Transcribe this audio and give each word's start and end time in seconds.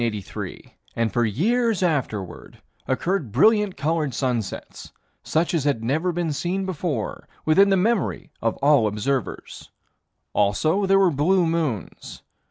2 0.01 0.03
In 0.03 0.11
the 0.13 0.17
autumn 0.17 0.21
of 0.21 0.35
1883, 0.95 0.99
and 1.03 1.13
for 1.13 1.25
years 1.43 1.83
afterward, 1.83 2.61
occurred 2.87 3.31
brilliant 3.31 3.77
colored 3.77 4.15
sunsets, 4.15 4.93
such 5.21 5.53
as 5.53 5.63
had 5.63 5.83
never 5.83 6.11
been 6.11 6.33
seen 6.33 6.65
before 6.65 7.27
within 7.45 7.69
the 7.69 7.77
memory 7.77 8.31
of 8.41 8.57
all 8.63 8.87
observers. 8.87 9.69
Also 10.33 10.87
there 10.87 10.97
were 10.97 11.11
blue 11.11 11.45
moons. 11.45 12.23